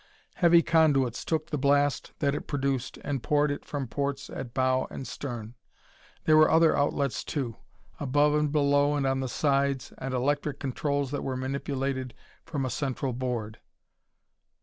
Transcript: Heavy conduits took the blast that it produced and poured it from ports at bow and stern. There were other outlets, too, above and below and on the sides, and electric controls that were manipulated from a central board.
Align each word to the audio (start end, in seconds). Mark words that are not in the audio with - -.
Heavy 0.37 0.63
conduits 0.63 1.23
took 1.23 1.51
the 1.51 1.59
blast 1.59 2.11
that 2.17 2.33
it 2.33 2.47
produced 2.47 2.97
and 3.03 3.21
poured 3.21 3.51
it 3.51 3.63
from 3.63 3.87
ports 3.87 4.31
at 4.31 4.51
bow 4.51 4.87
and 4.89 5.05
stern. 5.07 5.53
There 6.25 6.35
were 6.35 6.49
other 6.49 6.75
outlets, 6.75 7.23
too, 7.23 7.57
above 7.99 8.33
and 8.33 8.51
below 8.51 8.95
and 8.95 9.05
on 9.05 9.19
the 9.19 9.29
sides, 9.29 9.93
and 9.99 10.11
electric 10.15 10.59
controls 10.59 11.11
that 11.11 11.23
were 11.23 11.37
manipulated 11.37 12.15
from 12.47 12.65
a 12.65 12.71
central 12.71 13.13
board. 13.13 13.59